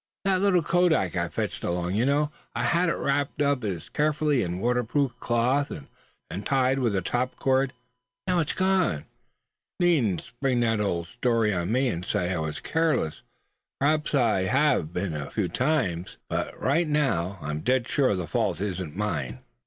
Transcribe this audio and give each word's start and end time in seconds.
"That 0.25 0.41
little 0.41 0.63
kodak 0.63 1.15
I 1.15 1.27
fetched 1.29 1.63
along; 1.63 1.93
you 1.93 2.07
know 2.07 2.31
I 2.55 2.63
had 2.63 2.89
it 2.89 2.95
wrapped 2.95 3.39
so 3.39 3.79
carefully 3.93 4.41
in 4.41 4.55
a 4.55 4.57
waterproof 4.57 5.13
cloth, 5.19 5.69
and 5.69 5.89
tied 6.43 6.79
with 6.79 7.03
top 7.03 7.35
cord. 7.35 7.71
Now 8.25 8.39
it's 8.39 8.53
gone! 8.53 9.05
Needn't 9.79 10.21
spring 10.21 10.59
that 10.61 10.81
old 10.81 11.05
story 11.07 11.53
on 11.53 11.71
me, 11.71 11.87
and 11.89 12.03
say 12.03 12.33
I 12.33 12.39
was 12.39 12.59
careless. 12.59 13.21
P'raps 13.79 14.15
I 14.15 14.45
have 14.45 14.91
been 14.91 15.13
a 15.15 15.29
few 15.29 15.47
times; 15.47 16.17
but 16.27 16.59
right 16.59 16.87
now 16.87 17.37
I'm 17.39 17.59
dead 17.59 17.87
sure 17.87 18.15
the 18.15 18.25
fault 18.25 18.59
ain't 18.59 18.95
mine. 18.95 19.37